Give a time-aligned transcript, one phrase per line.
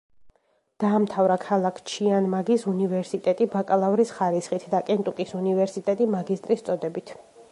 [0.83, 7.17] დაამთავრა ქალაქ ჩიანგმაის უნივერსიტეტი ბაკალავრის ხარისხით და კენტუკის უნივერსიტეტი მაგისტრის წოდებით.